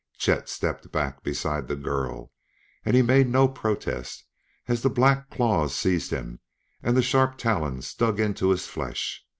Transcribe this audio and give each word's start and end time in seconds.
Chet 0.17 0.49
stepped 0.49 0.91
back 0.91 1.21
beside 1.21 1.67
the 1.67 1.75
girl, 1.75 2.31
and 2.83 2.95
he 2.95 3.03
made 3.03 3.29
no 3.29 3.47
protest 3.47 4.25
as 4.67 4.81
the 4.81 4.89
black 4.89 5.29
claws 5.29 5.75
seized 5.75 6.09
him 6.09 6.39
and 6.81 6.97
the 6.97 7.03
sharp 7.03 7.37
talons 7.37 7.93
dug 7.93 8.19
into 8.19 8.49
his 8.49 8.65
flesh. 8.65 9.23